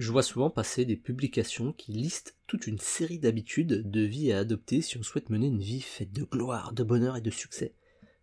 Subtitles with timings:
[0.00, 4.38] Je vois souvent passer des publications qui listent toute une série d'habitudes de vie à
[4.38, 7.74] adopter si on souhaite mener une vie faite de gloire, de bonheur et de succès.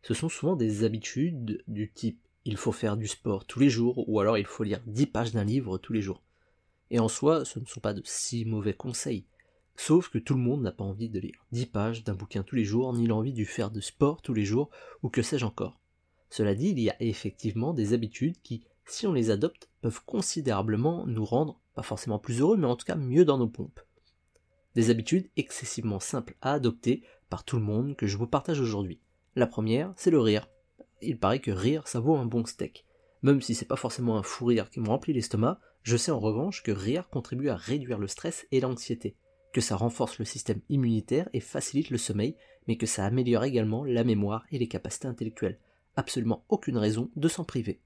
[0.02, 4.10] Ce sont souvent des habitudes du type il faut faire du sport tous les jours
[4.10, 6.24] ou alors il faut lire 10 pages d'un livre tous les jours.
[6.90, 9.28] Et en soi, ce ne sont pas de si mauvais conseils.
[9.76, 12.56] Sauf que tout le monde n'a pas envie de lire 10 pages d'un bouquin tous
[12.56, 14.72] les jours, ni l'envie de faire de sport tous les jours,
[15.04, 15.80] ou que sais-je encore.
[16.32, 21.06] Cela dit, il y a effectivement des habitudes qui, si on les adopte, peuvent considérablement
[21.06, 23.80] nous rendre pas forcément plus heureux, mais en tout cas mieux dans nos pompes.
[24.74, 29.00] Des habitudes excessivement simples à adopter par tout le monde que je vous partage aujourd'hui.
[29.36, 30.50] La première, c'est le rire.
[31.04, 32.84] Il paraît que rire, ça vaut un bon steak.
[33.22, 36.20] Même si c'est pas forcément un fou rire qui me remplit l'estomac, je sais en
[36.20, 39.16] revanche que rire contribue à réduire le stress et l'anxiété,
[39.54, 42.36] que ça renforce le système immunitaire et facilite le sommeil,
[42.68, 45.60] mais que ça améliore également la mémoire et les capacités intellectuelles.
[45.96, 47.82] Absolument aucune raison de s'en priver.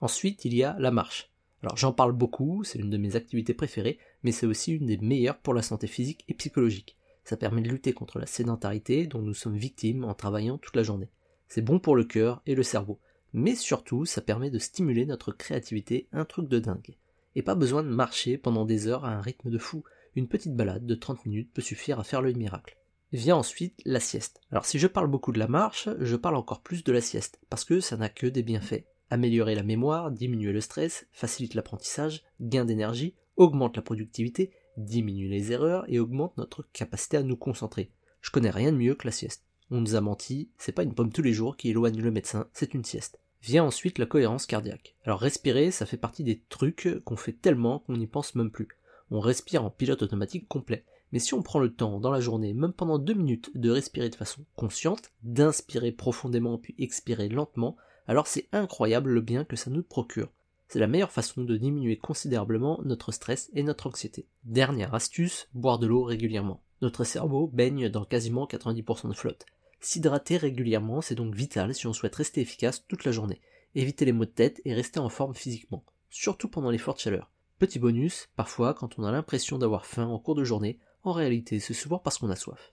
[0.00, 1.31] Ensuite, il y a la marche.
[1.62, 4.98] Alors j'en parle beaucoup, c'est une de mes activités préférées, mais c'est aussi une des
[4.98, 6.96] meilleures pour la santé physique et psychologique.
[7.24, 10.82] Ça permet de lutter contre la sédentarité dont nous sommes victimes en travaillant toute la
[10.82, 11.10] journée.
[11.46, 12.98] C'est bon pour le cœur et le cerveau,
[13.32, 16.96] mais surtout ça permet de stimuler notre créativité, un truc de dingue.
[17.36, 19.84] Et pas besoin de marcher pendant des heures à un rythme de fou,
[20.16, 22.76] une petite balade de 30 minutes peut suffire à faire le miracle.
[23.12, 24.40] Vient ensuite la sieste.
[24.50, 27.40] Alors si je parle beaucoup de la marche, je parle encore plus de la sieste,
[27.50, 32.24] parce que ça n'a que des bienfaits améliorer la mémoire, diminuer le stress, facilite l'apprentissage,
[32.40, 37.90] gain d'énergie, augmente la productivité, diminue les erreurs et augmente notre capacité à nous concentrer.
[38.22, 39.44] Je connais rien de mieux que la sieste.
[39.70, 42.48] On nous a menti, c'est pas une pomme tous les jours qui éloigne le médecin,
[42.54, 43.20] c'est une sieste.
[43.42, 44.96] Vient ensuite la cohérence cardiaque.
[45.04, 48.68] Alors respirer, ça fait partie des trucs qu'on fait tellement qu'on n'y pense même plus.
[49.10, 50.86] On respire en pilote automatique complet.
[51.12, 54.08] Mais si on prend le temps dans la journée, même pendant deux minutes, de respirer
[54.08, 57.76] de façon consciente, d'inspirer profondément puis expirer lentement,
[58.08, 60.32] alors c'est incroyable le bien que ça nous procure.
[60.68, 64.26] C'est la meilleure façon de diminuer considérablement notre stress et notre anxiété.
[64.44, 66.62] Dernière astuce, boire de l'eau régulièrement.
[66.80, 69.44] Notre cerveau baigne dans quasiment 90% de flotte.
[69.80, 73.40] S'hydrater régulièrement, c'est donc vital si on souhaite rester efficace toute la journée,
[73.74, 77.30] éviter les maux de tête et rester en forme physiquement, surtout pendant les fortes chaleurs.
[77.58, 81.60] Petit bonus, parfois quand on a l'impression d'avoir faim en cours de journée, en réalité
[81.60, 82.72] c'est souvent parce qu'on a soif.